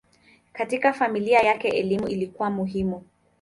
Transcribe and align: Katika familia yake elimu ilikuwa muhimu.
Katika 0.53 0.93
familia 0.93 1.39
yake 1.39 1.67
elimu 1.69 2.07
ilikuwa 2.07 2.49
muhimu. 2.49 3.03